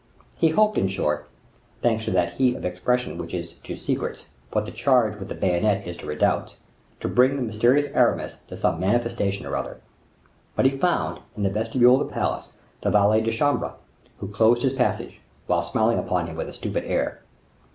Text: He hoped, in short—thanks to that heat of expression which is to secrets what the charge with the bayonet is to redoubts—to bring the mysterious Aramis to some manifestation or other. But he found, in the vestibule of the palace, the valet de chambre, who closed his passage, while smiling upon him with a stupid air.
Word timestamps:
He 0.35 0.49
hoped, 0.49 0.79
in 0.79 0.87
short—thanks 0.87 2.05
to 2.05 2.09
that 2.09 2.33
heat 2.33 2.55
of 2.55 2.65
expression 2.65 3.19
which 3.19 3.35
is 3.35 3.53
to 3.61 3.75
secrets 3.75 4.25
what 4.51 4.65
the 4.65 4.71
charge 4.71 5.19
with 5.19 5.27
the 5.27 5.35
bayonet 5.35 5.85
is 5.85 5.95
to 5.97 6.07
redoubts—to 6.07 7.07
bring 7.07 7.35
the 7.35 7.43
mysterious 7.43 7.91
Aramis 7.91 8.39
to 8.47 8.57
some 8.57 8.79
manifestation 8.79 9.45
or 9.45 9.55
other. 9.55 9.79
But 10.55 10.65
he 10.65 10.71
found, 10.75 11.21
in 11.37 11.43
the 11.43 11.51
vestibule 11.51 12.01
of 12.01 12.07
the 12.07 12.13
palace, 12.15 12.53
the 12.81 12.89
valet 12.89 13.21
de 13.21 13.29
chambre, 13.29 13.73
who 14.17 14.27
closed 14.29 14.63
his 14.63 14.73
passage, 14.73 15.21
while 15.45 15.61
smiling 15.61 15.99
upon 15.99 16.25
him 16.25 16.35
with 16.35 16.49
a 16.49 16.53
stupid 16.53 16.85
air. 16.85 17.21